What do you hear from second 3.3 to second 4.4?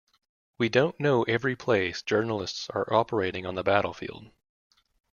on the battlefield.